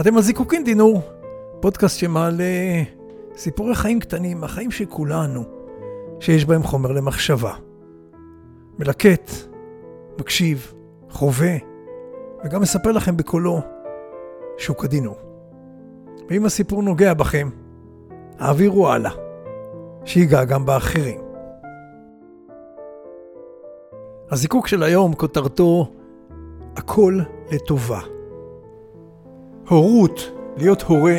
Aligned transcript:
אתם 0.00 0.16
על 0.16 0.22
זיקוקין 0.22 0.64
דינור, 0.64 1.02
פודקאסט 1.60 1.98
שמעלה 1.98 2.44
סיפורי 3.36 3.74
חיים 3.74 4.00
קטנים, 4.00 4.44
החיים 4.44 4.70
של 4.70 4.84
כולנו, 4.84 5.44
שיש 6.20 6.44
בהם 6.44 6.62
חומר 6.62 6.92
למחשבה. 6.92 7.52
מלקט, 8.78 9.30
מקשיב, 10.18 10.72
חווה, 11.10 11.56
וגם 12.44 12.62
מספר 12.62 12.92
לכם 12.92 13.16
בקולו 13.16 13.60
שוק 14.58 14.84
הדינור. 14.84 15.16
ואם 16.28 16.46
הסיפור 16.46 16.82
נוגע 16.82 17.14
בכם, 17.14 17.48
העבירו 18.38 18.88
הלאה, 18.88 19.12
שיגע 20.04 20.44
גם 20.44 20.66
באחרים. 20.66 21.20
הזיקוק 24.30 24.66
של 24.66 24.82
היום, 24.82 25.14
כותרתו 25.14 25.92
הכל 26.76 27.18
לטובה. 27.52 28.15
הורות, 29.68 30.30
להיות 30.56 30.82
הורה, 30.82 31.18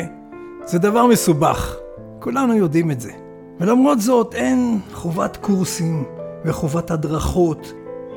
זה 0.64 0.78
דבר 0.78 1.06
מסובך. 1.06 1.76
כולנו 2.18 2.54
יודעים 2.54 2.90
את 2.90 3.00
זה. 3.00 3.12
ולמרות 3.60 4.00
זאת 4.00 4.34
אין 4.34 4.80
חובת 4.92 5.36
קורסים 5.36 6.04
וחובת 6.44 6.90
הדרכות, 6.90 7.72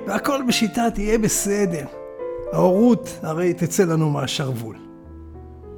והכל 0.08 0.42
בשיטה 0.48 0.90
תהיה 0.94 1.18
בסדר. 1.18 1.86
ההורות 2.54 3.20
הרי 3.24 3.54
תצא 3.54 3.84
לנו 3.84 4.10
מהשרוול. 4.10 4.76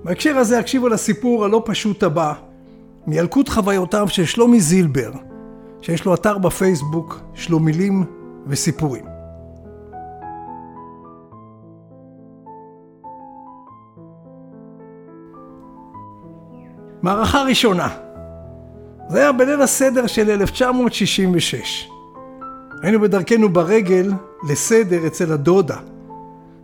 בהקשר 0.03 0.37
הזה 0.37 0.59
הקשיבו 0.59 0.87
לסיפור 0.87 1.45
הלא 1.45 1.61
פשוט 1.65 2.03
הבא, 2.03 2.33
מילקוט 3.07 3.49
חוויותיו 3.49 4.07
של 4.07 4.25
שלומי 4.25 4.59
זילבר, 4.59 5.11
שיש 5.81 6.05
לו 6.05 6.13
אתר 6.13 6.37
בפייסבוק, 6.37 7.19
שלומילים 7.33 8.03
וסיפורים. 8.47 9.12
מערכה 17.03 17.43
ראשונה. 17.43 17.87
זה 19.09 19.19
היה 19.19 19.31
בליל 19.31 19.61
הסדר 19.61 20.07
של 20.07 20.29
1966. 20.29 21.89
היינו 22.81 22.99
בדרכנו 22.99 23.49
ברגל 23.49 24.11
לסדר 24.49 25.07
אצל 25.07 25.31
הדודה, 25.31 25.77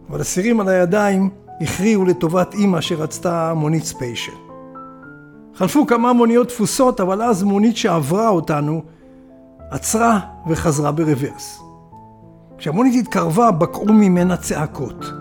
אבל 0.09 0.21
הסירים 0.21 0.59
על 0.59 0.69
הידיים 0.69 1.29
הכריעו 1.61 2.05
לטובת 2.05 2.53
אימא 2.53 2.81
שרצתה 2.81 3.53
מונית 3.55 3.83
ספיישל. 3.83 4.31
חלפו 5.55 5.87
כמה 5.87 6.13
מוניות 6.13 6.47
תפוסות, 6.47 7.01
אבל 7.01 7.21
אז 7.21 7.43
מונית 7.43 7.77
שעברה 7.77 8.29
אותנו 8.29 8.83
עצרה 9.71 10.19
וחזרה 10.47 10.91
ברוורס. 10.91 11.59
כשהמונית 12.57 13.05
התקרבה 13.05 13.51
בקעו 13.51 13.93
ממנה 13.93 14.37
צעקות. 14.37 15.18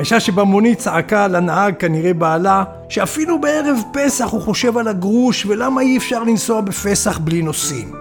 האישה 0.00 0.20
שבמונית 0.20 0.78
צעקה 0.78 1.28
לנהג, 1.28 1.74
כנראה 1.78 2.14
בעלה, 2.14 2.64
שאפילו 2.88 3.40
בערב 3.40 3.78
פסח 3.92 4.28
הוא 4.30 4.40
חושב 4.40 4.78
על 4.78 4.88
הגרוש 4.88 5.46
ולמה 5.46 5.80
אי 5.80 5.96
אפשר 5.96 6.22
לנסוע 6.22 6.60
בפסח 6.60 7.18
בלי 7.18 7.42
נוסעים. 7.42 7.92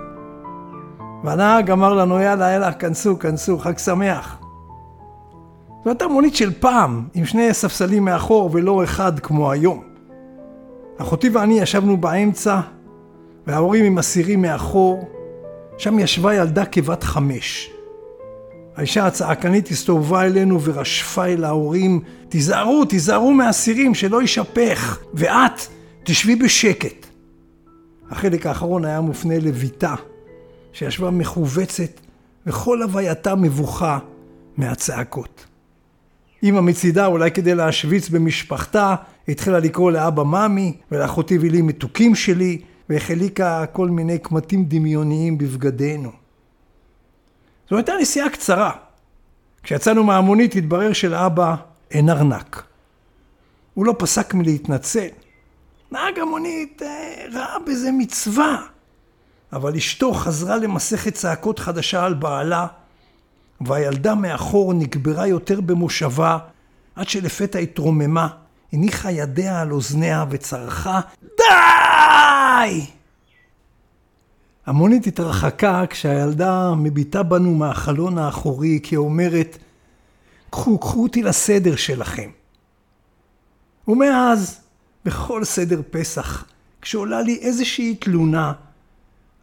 והנהג 1.24 1.72
אמר 1.72 1.94
לנו, 1.94 2.20
יאללה, 2.20 2.52
יאללה, 2.52 2.72
כנסו, 2.72 3.20
כנסו, 3.20 3.58
חג 3.58 3.78
שמח. 3.78 4.38
זו 5.84 5.90
הייתה 5.90 6.08
מונית 6.08 6.36
של 6.36 6.52
פעם, 6.60 7.08
עם 7.14 7.26
שני 7.26 7.54
ספסלים 7.54 8.06
מאחור 8.06 8.50
ולא 8.54 8.84
אחד 8.84 9.20
כמו 9.20 9.52
היום. 9.52 9.84
אחותי 10.98 11.30
ואני 11.30 11.60
ישבנו 11.60 11.98
באמצע, 11.98 12.60
וההורים 13.48 13.86
עם 13.86 13.98
הסירים 13.98 14.42
מאחור. 14.42 15.10
שם 15.78 16.00
ישבה 16.00 16.36
ילדה 16.36 16.66
כבת 16.66 17.04
חמש. 17.04 17.72
האישה 18.76 19.08
הצעקנית 19.08 19.68
הסתובבה 19.68 20.26
אלינו 20.26 20.62
ורשפה 20.62 21.26
אל 21.26 21.44
ההורים, 21.44 22.02
תיזהרו, 22.30 22.86
תיזהרו 22.86 23.34
מהסירים, 23.34 23.96
שלא 23.96 24.22
יישפך, 24.22 25.00
ואת, 25.14 25.62
תשבי 26.04 26.36
בשקט. 26.36 27.06
החלק 28.10 28.46
האחרון 28.46 28.86
היה 28.86 29.02
מופנה 29.02 29.40
לביתה, 29.40 29.96
שישבה 30.74 31.10
מכווצת, 31.10 32.00
וכל 32.48 32.82
הווייתה 32.82 33.36
מבוכה 33.36 34.00
מהצעקות. 34.58 35.46
אמא 36.44 36.62
מצידה, 36.62 37.06
אולי 37.06 37.32
כדי 37.32 37.56
להשוויץ 37.56 38.10
במשפחתה, 38.10 38.96
התחילה 39.28 39.60
לקרוא 39.60 39.92
לאבא 39.92 40.24
ממי, 40.24 40.78
ולאחותי 40.92 41.38
ולי 41.38 41.62
מתוקים 41.62 42.16
שלי, 42.16 42.62
והחליקה 42.90 43.66
כל 43.74 43.90
מיני 43.90 44.18
קמטים 44.18 44.66
דמיוניים 44.66 45.38
בבגדינו. 45.38 46.19
זו 47.70 47.78
הייתה 47.78 47.94
נסיעה 48.02 48.30
קצרה. 48.30 48.72
כשיצאנו 49.64 50.04
מהמונית 50.04 50.56
התברר 50.56 50.94
שלאבא 50.94 51.56
אין 51.92 52.10
ארנק. 52.10 52.64
הוא 53.74 53.86
לא 53.86 53.96
פסק 53.98 54.34
מלהתנצל. 54.34 55.08
נהג 55.92 56.20
המונית 56.20 56.82
אה, 56.82 57.26
ראה 57.34 57.60
בזה 57.68 57.92
מצווה. 57.92 58.62
אבל 59.54 59.76
אשתו 59.76 60.14
חזרה 60.14 60.58
למסכת 60.58 61.14
צעקות 61.14 61.60
חדשה 61.60 62.06
על 62.06 62.14
בעלה, 62.14 62.68
והילדה 63.62 64.16
מאחור 64.16 64.74
נגברה 64.74 65.28
יותר 65.28 65.62
במושבה, 65.62 66.38
עד 66.96 67.10
שלפתע 67.10 67.60
התרוממה, 67.60 68.28
הניחה 68.74 69.12
ידיה 69.12 69.62
על 69.62 69.72
אוזניה 69.72 70.26
וצרחה, 70.30 71.00
די! 71.38 72.86
המונית 74.70 75.08
התרחקה 75.08 75.84
כשהילדה 75.90 76.74
מביטה 76.78 77.24
בנו 77.24 77.56
מהחלון 77.56 78.18
האחורי 78.18 78.80
כאומרת, 78.84 79.58
קחו, 80.50 80.78
קחו 80.78 81.04
אותי 81.04 81.24
לסדר 81.24 81.76
שלכם. 81.76 82.30
ומאז, 83.88 84.60
בכל 85.06 85.44
סדר 85.44 85.82
פסח, 85.92 86.46
כשעולה 86.82 87.22
לי 87.22 87.40
איזושהי 87.42 87.96
תלונה, 87.96 88.54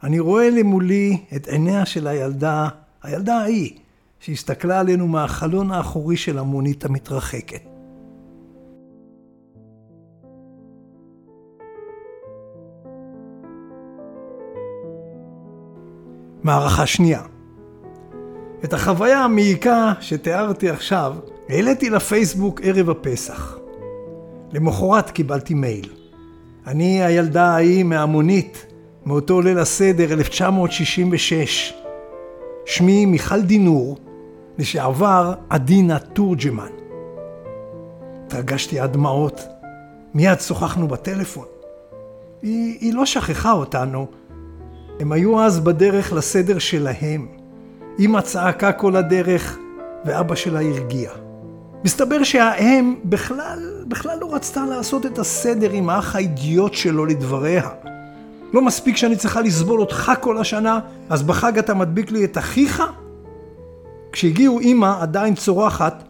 אני 0.03 0.19
רואה 0.19 0.51
למולי 0.51 1.19
את 1.37 1.49
עיניה 1.49 1.87
של 1.87 2.07
הילדה, 2.07 2.69
הילדה 3.03 3.35
ההיא, 3.35 3.73
שהסתכלה 4.21 4.81
עלינו 4.81 5.09
מהחלון 5.09 5.71
האחורי 5.71 6.17
של 6.17 6.39
המונית 6.39 6.85
המתרחקת. 6.85 7.76
מערכה 16.47 16.87
שנייה. 16.87 17.23
את 18.65 18.73
החוויה 18.73 19.25
המעיקה 19.25 19.93
שתיארתי 20.01 20.71
עכשיו 20.71 21.15
העליתי 21.49 21.91
לפייסבוק 21.91 22.61
ערב 22.65 22.91
הפסח. 22.91 23.59
למחרת 24.53 25.11
קיבלתי 25.11 25.55
מייל. 25.55 25.89
אני 26.67 27.05
הילדה 27.05 27.47
ההיא 27.47 27.85
מהמונית, 27.85 28.67
מאותו 29.07 29.41
ליל 29.41 29.59
הסדר 29.59 30.13
1966. 30.13 31.75
שמי 32.67 33.07
מיכל 33.07 33.43
דינור, 33.43 33.99
לשעבר 34.59 35.35
עדינה 35.51 35.99
תורג'מן. 35.99 36.73
התרגשתי 38.27 38.81
עד 38.81 38.93
דמעות. 38.93 39.41
מיד 40.15 40.41
שוחחנו 40.41 40.89
בטלפון. 40.89 41.47
היא, 42.43 42.79
היא 42.81 42.95
לא 42.95 43.07
שכחה 43.07 43.53
אותנו, 43.53 44.07
הם 45.01 45.13
היו 45.13 45.41
אז 45.41 45.61
בדרך 45.61 46.13
לסדר 46.13 46.59
שלהם. 46.59 47.27
אמא 47.99 48.21
צעקה 48.21 48.73
כל 48.73 48.97
הדרך, 48.97 49.59
ואבא 50.05 50.35
שלה 50.35 50.61
הרגיע. 50.61 51.11
מסתבר 51.85 52.23
שהאם 52.23 52.95
בכלל, 53.05 53.85
בכלל 53.89 54.19
לא 54.21 54.35
רצתה 54.35 54.67
לעשות 54.67 55.07
את 55.07 55.19
הסדר 55.19 55.71
עם 55.71 55.89
האח 55.89 56.17
האידיוט 56.17 56.75
שלו 56.75 57.07
לדבריה. 57.07 57.69
לא 58.53 58.63
מספיק 58.63 58.97
שאני 58.97 59.17
צריכה 59.17 59.41
לסבול 59.41 59.81
אותך 59.81 60.13
כל 60.21 60.39
השנה, 60.39 60.81
אז 61.09 61.23
בחג 61.23 61.59
אתה 61.59 61.75
מדביק 61.75 62.11
לי 62.11 62.25
את 62.25 62.39
אחיך? 62.39 62.83
כשהגיעו 64.13 64.61
אמא, 64.61 64.95
עדיין 65.01 65.35
צורחת, 65.35 66.03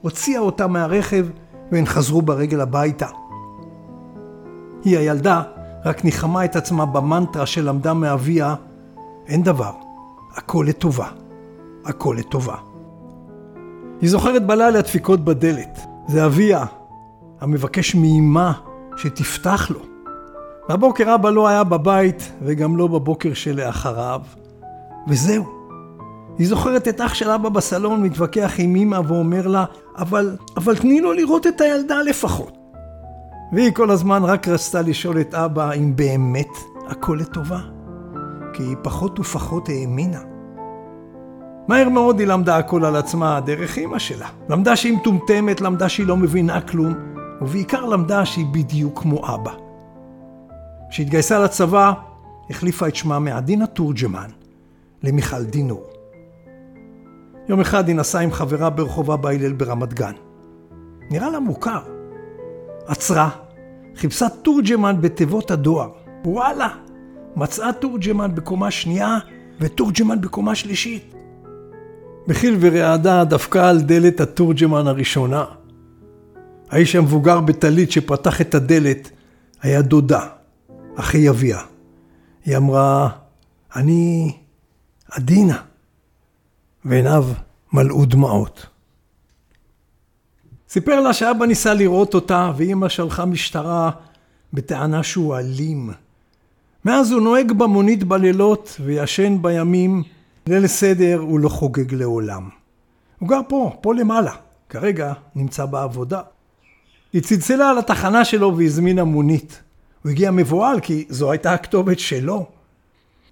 הוציאה 0.00 0.40
אותה 0.40 0.66
מהרכב 0.66 1.26
והן 1.72 1.86
חזרו 1.86 2.22
ברגל 2.22 2.60
הביתה. 2.60 3.06
היא 4.84 4.98
הילדה 4.98 5.42
רק 5.84 6.04
ניחמה 6.04 6.44
את 6.44 6.56
עצמה 6.56 6.86
במנטרה 6.86 7.46
שלמדה 7.46 7.94
מאביה, 7.94 8.54
אין 9.26 9.42
דבר, 9.42 9.72
הכל 10.34 10.64
לטובה, 10.68 11.08
הכל 11.84 12.16
לטובה. 12.18 12.56
היא 14.00 14.10
זוכרת 14.10 14.46
בלילה 14.46 14.82
דפיקות 14.82 15.20
בדלת. 15.20 15.80
זה 16.08 16.26
אביה, 16.26 16.64
המבקש 17.40 17.94
מאימה 17.94 18.52
שתפתח 18.96 19.70
לו. 19.70 19.80
בבוקר 20.68 21.14
אבא 21.14 21.30
לא 21.30 21.48
היה 21.48 21.64
בבית, 21.64 22.32
וגם 22.42 22.76
לא 22.76 22.86
בבוקר 22.86 23.34
שלאחריו. 23.34 24.20
וזהו. 25.08 25.44
היא 26.38 26.46
זוכרת 26.46 26.88
את 26.88 27.00
אח 27.00 27.14
של 27.14 27.30
אבא 27.30 27.48
בסלון 27.48 28.02
מתווכח 28.02 28.52
עם 28.58 28.76
אמא 28.76 29.00
ואומר 29.08 29.46
לה, 29.46 29.64
אבל, 29.98 30.36
אבל 30.56 30.76
תני 30.76 31.00
לו 31.00 31.12
לראות 31.12 31.46
את 31.46 31.60
הילדה 31.60 32.02
לפחות. 32.02 32.63
והיא 33.54 33.72
כל 33.72 33.90
הזמן 33.90 34.24
רק 34.24 34.48
רצתה 34.48 34.82
לשאול 34.82 35.20
את 35.20 35.34
אבא 35.34 35.72
אם 35.72 35.96
באמת 35.96 36.48
הכל 36.86 37.18
לטובה, 37.20 37.60
כי 38.52 38.62
היא 38.62 38.76
פחות 38.82 39.20
ופחות 39.20 39.68
האמינה. 39.68 40.20
מהר 41.68 41.88
מאוד 41.88 42.18
היא 42.18 42.28
למדה 42.28 42.56
הכל 42.56 42.84
על 42.84 42.96
עצמה 42.96 43.40
דרך 43.40 43.78
אמא 43.78 43.98
שלה. 43.98 44.28
למדה 44.48 44.76
שהיא 44.76 44.96
מטומטמת, 44.96 45.60
למדה 45.60 45.88
שהיא 45.88 46.06
לא 46.06 46.16
מבינה 46.16 46.60
כלום, 46.60 46.94
ובעיקר 47.40 47.84
למדה 47.84 48.26
שהיא 48.26 48.46
בדיוק 48.52 49.02
כמו 49.02 49.34
אבא. 49.34 49.52
כשהתגייסה 50.90 51.38
לצבא, 51.38 51.92
החליפה 52.50 52.88
את 52.88 52.96
שמה 52.96 53.18
מעדינה 53.18 53.66
תורג'מן 53.66 54.28
למיכל 55.02 55.44
דינור. 55.44 55.84
יום 57.48 57.60
אחד 57.60 57.88
היא 57.88 57.96
נסעה 57.96 58.22
עם 58.22 58.32
חברה 58.32 58.70
ברחוב 58.70 59.10
אבא 59.10 59.28
הלל 59.28 59.52
ברמת 59.52 59.94
גן. 59.94 60.12
נראה 61.10 61.30
לה 61.30 61.40
מוכר. 61.40 61.80
עצרה, 62.86 63.30
חיפשה 63.96 64.28
תורג'מן 64.28 64.96
בתיבות 65.00 65.50
הדואר. 65.50 65.90
וואלה, 66.24 66.68
מצאה 67.36 67.72
תורג'מן 67.72 68.34
בקומה 68.34 68.70
שנייה 68.70 69.18
ותורג'מן 69.60 70.20
בקומה 70.20 70.54
שלישית. 70.54 71.14
בחיל 72.26 72.56
ורעדה 72.60 73.24
דפקה 73.24 73.68
על 73.68 73.80
דלת 73.80 74.20
התורג'מן 74.20 74.86
הראשונה. 74.86 75.44
האיש 76.70 76.96
המבוגר 76.96 77.40
בטלית 77.40 77.90
שפתח 77.90 78.40
את 78.40 78.54
הדלת 78.54 79.10
היה 79.62 79.82
דודה, 79.82 80.26
אחי 80.96 81.28
אביה. 81.28 81.58
היא 82.44 82.56
אמרה, 82.56 83.08
אני 83.76 84.32
עדינה. 85.10 85.58
ועיניו 86.84 87.26
מלאו 87.72 88.04
דמעות. 88.04 88.66
סיפר 90.74 91.00
לה 91.00 91.12
שאבא 91.12 91.46
ניסה 91.46 91.74
לראות 91.74 92.14
אותה 92.14 92.52
ואימא 92.56 92.88
שלחה 92.88 93.24
משטרה 93.24 93.90
בטענה 94.52 95.02
שהוא 95.02 95.36
אלים. 95.36 95.90
מאז 96.84 97.12
הוא 97.12 97.20
נוהג 97.20 97.52
במונית 97.52 98.04
בלילות 98.04 98.76
וישן 98.84 99.42
בימים, 99.42 100.02
ליל 100.46 100.66
סדר 100.66 101.18
הוא 101.18 101.40
לא 101.40 101.48
חוגג 101.48 101.94
לעולם. 101.94 102.48
הוא 103.18 103.28
גר 103.28 103.40
פה, 103.48 103.76
פה 103.80 103.94
למעלה, 103.94 104.32
כרגע 104.68 105.12
נמצא 105.34 105.64
בעבודה. 105.64 106.20
היא 107.12 107.22
צלצלה 107.22 107.70
על 107.70 107.78
התחנה 107.78 108.24
שלו 108.24 108.56
והזמינה 108.56 109.04
מונית. 109.04 109.62
הוא 110.02 110.10
הגיע 110.10 110.30
מבוהל 110.30 110.80
כי 110.80 111.04
זו 111.08 111.30
הייתה 111.30 111.52
הכתובת 111.52 111.98
שלו. 111.98 112.46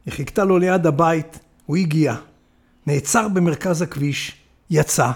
היא 0.06 0.14
חיכתה 0.14 0.44
לו 0.44 0.58
ליד 0.58 0.86
הבית, 0.86 1.38
הוא 1.66 1.76
הגיע, 1.76 2.14
נעצר 2.86 3.28
במרכז 3.28 3.82
הכביש, 3.82 4.36
יצא 4.70 5.10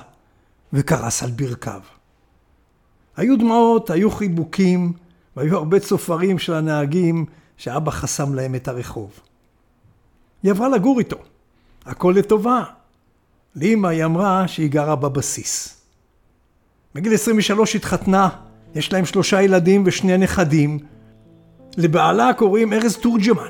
וקרס 0.73 1.23
על 1.23 1.31
ברכיו. 1.31 1.96
היו 3.17 3.39
דמעות, 3.39 3.91
היו 3.91 4.11
חיבוקים, 4.11 4.93
והיו 5.37 5.57
הרבה 5.57 5.81
צופרים 5.81 6.39
של 6.39 6.55
הנהגים 6.55 7.25
שאבא 7.57 7.91
חסם 7.91 8.35
להם 8.35 8.55
את 8.55 8.69
הרחוב. 8.69 9.11
היא 10.43 10.51
עברה 10.51 10.69
לגור 10.69 10.99
איתו, 10.99 11.17
הכל 11.87 12.15
לטובה. 12.17 12.63
לאמא 13.57 13.89
היא 13.89 14.05
אמרה 14.05 14.49
שהיא 14.49 14.71
גרה 14.71 14.97
בבסיס. 14.97 15.81
בגיל 16.95 17.15
23 17.15 17.77
התחתנה, 17.77 18.29
יש 18.75 18.93
להם 18.93 19.05
שלושה 19.05 19.43
ילדים 19.43 19.83
ושני 19.87 20.19
נכדים. 20.19 20.79
לבעלה 21.77 22.35
קוראים 22.35 22.73
ארז 22.73 22.97
תורג'מן, 22.97 23.49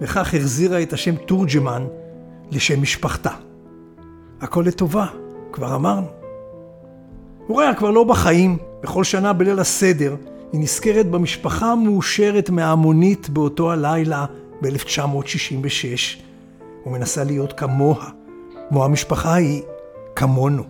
וכך 0.00 0.34
החזירה 0.34 0.82
את 0.82 0.92
השם 0.92 1.16
תורג'מן 1.16 1.86
לשם 2.50 2.82
משפחתה. 2.82 3.30
הכל 4.40 4.64
לטובה, 4.66 5.06
כבר 5.52 5.74
אמרנו. 5.74 6.06
הוריה 7.46 7.74
כבר 7.74 7.90
לא 7.90 8.04
בחיים, 8.04 8.58
בכל 8.82 9.04
שנה 9.04 9.32
בליל 9.32 9.58
הסדר 9.58 10.16
היא 10.52 10.60
נזכרת 10.60 11.10
במשפחה 11.10 11.72
המאושרת 11.72 12.50
מההמונית 12.50 13.28
באותו 13.28 13.72
הלילה 13.72 14.26
ב-1966, 14.62 16.20
ומנסה 16.86 17.24
להיות 17.24 17.52
כמוה, 17.52 18.10
כמו 18.68 18.84
המשפחה 18.84 19.34
היא 19.34 19.62
כמונו. 20.16 20.62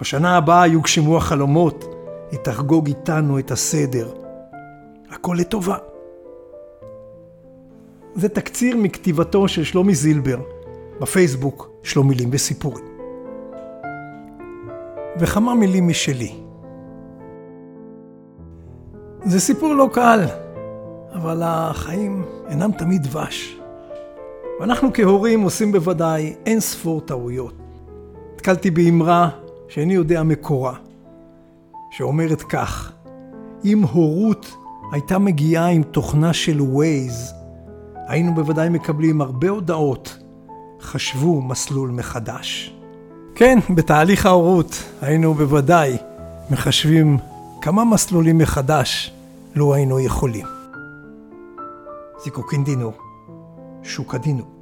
בשנה 0.00 0.36
הבאה 0.36 0.66
יוגשמו 0.66 1.16
החלומות, 1.16 1.94
היא 2.30 2.38
תחגוג 2.38 2.86
איתנו 2.86 3.38
את 3.38 3.50
הסדר. 3.50 4.12
הכל 5.10 5.36
לטובה. 5.38 5.76
זה 8.14 8.28
תקציר 8.28 8.76
מכתיבתו 8.76 9.48
של 9.48 9.64
שלומי 9.64 9.94
זילבר 9.94 10.40
בפייסבוק 11.00 11.70
שלו 11.82 12.04
מילים 12.04 12.28
וסיפורים. 12.32 12.84
וכמה 15.20 15.54
מילים 15.54 15.88
משלי. 15.88 16.49
זה 19.24 19.40
סיפור 19.40 19.74
לא 19.74 19.88
קל, 19.92 20.24
אבל 21.14 21.42
החיים 21.44 22.24
אינם 22.48 22.72
תמיד 22.72 23.02
דבש. 23.02 23.56
ואנחנו 24.60 24.90
כהורים 24.94 25.42
עושים 25.42 25.72
בוודאי 25.72 26.34
אין 26.46 26.60
ספור 26.60 27.00
טעויות. 27.00 27.54
נתקלתי 28.34 28.70
באמרה 28.70 29.28
שאיני 29.68 29.94
יודע 29.94 30.22
מקורה, 30.22 30.74
שאומרת 31.90 32.42
כך: 32.42 32.92
אם 33.64 33.82
הורות 33.82 34.56
הייתה 34.92 35.18
מגיעה 35.18 35.66
עם 35.66 35.82
תוכנה 35.82 36.32
של 36.32 36.60
Waze, 36.60 37.34
היינו 38.08 38.34
בוודאי 38.34 38.68
מקבלים 38.68 39.20
הרבה 39.20 39.48
הודעות. 39.48 40.18
חשבו 40.80 41.42
מסלול 41.42 41.90
מחדש. 41.90 42.74
כן, 43.34 43.58
בתהליך 43.74 44.26
ההורות 44.26 44.82
היינו 45.00 45.34
בוודאי 45.34 45.96
מחשבים 46.50 47.18
כמה 47.62 47.84
מסלולים 47.84 48.38
מחדש 48.38 49.12
לו 49.54 49.74
היינו 49.74 50.00
יכולים. 50.00 50.46
זיקוקין 52.24 52.64
דינו, 52.64 52.92
שוק 53.82 54.14
הדינו. 54.14 54.59